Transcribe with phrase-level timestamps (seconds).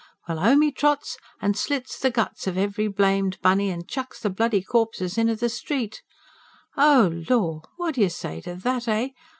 [0.27, 4.31] Well, 'ome 'e trots an' slits the guts of every blamed bunny, an' chucks the
[4.31, 6.01] bloody corpses inter the street.
[6.75, 7.61] Oh lor!
[7.77, 9.09] What do you say to that, eh?